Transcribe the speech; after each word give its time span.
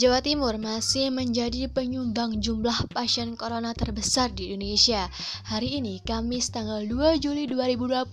Jawa 0.00 0.24
Timur 0.24 0.56
masih 0.56 1.12
menjadi 1.12 1.68
penyumbang 1.68 2.40
jumlah 2.40 2.88
pasien 2.88 3.36
corona 3.36 3.76
terbesar 3.76 4.32
di 4.32 4.48
Indonesia. 4.48 5.04
Hari 5.44 5.76
ini, 5.76 6.00
Kamis 6.00 6.48
tanggal 6.48 6.88
2 6.88 7.20
Juli 7.20 7.44
2020, 7.44 8.08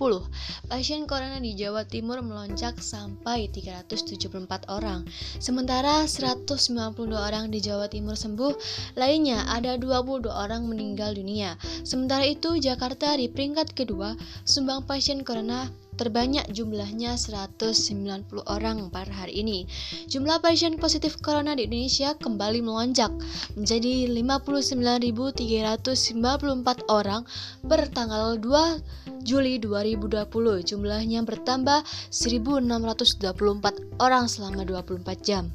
pasien 0.67 1.07
corona 1.07 1.39
di 1.39 1.55
Jawa 1.55 1.87
Timur 1.87 2.19
melonjak 2.19 2.83
sampai 2.83 3.47
374 3.55 4.67
orang. 4.67 5.07
Sementara 5.39 6.03
192 6.03 7.15
orang 7.15 7.55
di 7.55 7.63
Jawa 7.63 7.87
Timur 7.87 8.19
sembuh, 8.19 8.51
lainnya 8.99 9.47
ada 9.47 9.79
22 9.79 10.27
orang 10.27 10.67
meninggal 10.67 11.15
dunia. 11.15 11.55
Sementara 11.87 12.27
itu, 12.27 12.59
Jakarta 12.59 13.15
di 13.15 13.31
peringkat 13.31 13.71
kedua, 13.71 14.11
sumbang 14.43 14.83
pasien 14.83 15.23
corona 15.23 15.71
terbanyak 15.97 16.45
jumlahnya 16.53 17.17
190 17.17 18.45
orang 18.45 18.93
per 18.93 19.09
hari 19.09 19.41
ini. 19.43 19.65
Jumlah 20.07 20.39
pasien 20.39 20.77
positif 20.77 21.17
corona 21.19 21.57
di 21.57 21.65
Indonesia 21.65 22.13
kembali 22.15 22.61
melonjak 22.61 23.09
menjadi 23.57 24.05
59.394 24.13 26.85
orang 26.87 27.25
per 27.65 27.89
tanggal 27.89 28.37
2 28.39 29.25
Juli 29.27 29.59
2020. 29.59 30.63
Jumlahnya 30.63 31.19
bertambah 31.25 31.83
1.624 32.13 33.99
orang 33.99 34.31
selama 34.31 34.63
24 34.63 35.19
jam. 35.19 35.51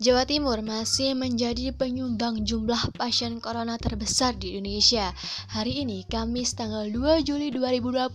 Jawa 0.00 0.24
Timur 0.24 0.64
masih 0.64 1.12
menjadi 1.12 1.76
penyumbang 1.76 2.40
jumlah 2.48 2.88
pasien 2.96 3.36
corona 3.36 3.76
terbesar 3.76 4.32
di 4.32 4.56
Indonesia. 4.56 5.12
Hari 5.52 5.84
ini, 5.84 6.08
Kamis 6.08 6.56
tanggal 6.56 6.88
2 6.88 7.20
Juli 7.20 7.52
2020, 7.52 8.08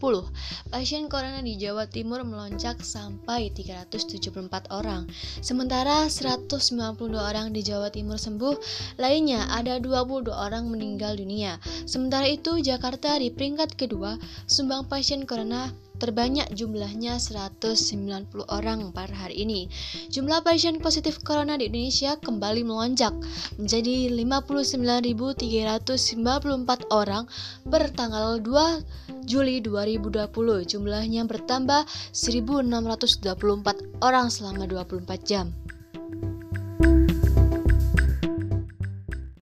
pasien 0.70 1.06
corona 1.06 1.46
di 1.46 1.56
Jawa 1.56 1.86
Timur 1.86 2.26
melonjak 2.26 2.82
sampai 2.82 3.54
374 3.54 4.74
orang. 4.74 5.06
Sementara 5.40 6.10
192 6.10 6.98
orang 7.16 7.54
di 7.54 7.62
Jawa 7.62 7.94
Timur 7.94 8.18
sembuh, 8.18 8.58
lainnya 8.98 9.46
ada 9.54 9.78
22 9.78 10.34
orang 10.34 10.70
meninggal 10.70 11.18
dunia. 11.18 11.62
Sementara 11.86 12.26
itu, 12.26 12.58
Jakarta 12.62 13.18
di 13.22 13.30
peringkat 13.30 13.78
kedua, 13.78 14.18
sumbang 14.50 14.90
pasien 14.90 15.30
corona 15.30 15.70
terbanyak 15.96 16.52
jumlahnya 16.52 17.24
190 17.24 18.44
orang 18.52 18.92
per 18.92 19.08
hari 19.16 19.48
ini. 19.48 19.72
Jumlah 20.12 20.44
pasien 20.44 20.84
positif 20.84 21.24
corona 21.24 21.56
di 21.56 21.72
Indonesia 21.72 22.20
kembali 22.20 22.68
melonjak 22.68 23.16
menjadi 23.56 24.12
59.394 24.12 26.92
orang 26.92 27.24
per 27.68 27.92
tanggal 27.96 28.44
2 28.44 29.15
Juli 29.26 29.60
2020. 29.60 30.30
Jumlahnya 30.70 31.26
bertambah 31.26 31.90
1.624 32.14 34.06
orang 34.06 34.30
selama 34.30 34.70
24 34.70 35.26
jam. 35.26 35.50